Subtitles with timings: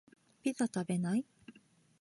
[0.41, 1.27] ピザ食べない？